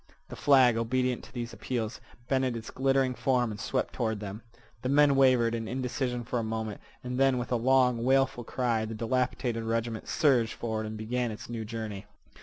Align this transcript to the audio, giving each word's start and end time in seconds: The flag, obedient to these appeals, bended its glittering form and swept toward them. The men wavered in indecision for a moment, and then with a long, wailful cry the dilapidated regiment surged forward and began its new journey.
The 0.29 0.35
flag, 0.35 0.77
obedient 0.77 1.23
to 1.25 1.31
these 1.31 1.53
appeals, 1.53 2.01
bended 2.27 2.57
its 2.57 2.71
glittering 2.71 3.13
form 3.13 3.51
and 3.51 3.59
swept 3.59 3.93
toward 3.93 4.19
them. 4.19 4.41
The 4.81 4.89
men 4.89 5.15
wavered 5.15 5.53
in 5.53 5.67
indecision 5.67 6.23
for 6.23 6.39
a 6.39 6.43
moment, 6.43 6.81
and 7.03 7.19
then 7.19 7.37
with 7.37 7.51
a 7.51 7.55
long, 7.55 8.03
wailful 8.03 8.43
cry 8.45 8.83
the 8.85 8.95
dilapidated 8.95 9.63
regiment 9.63 10.07
surged 10.07 10.53
forward 10.53 10.87
and 10.87 10.97
began 10.97 11.29
its 11.29 11.49
new 11.51 11.65
journey. 11.65 12.07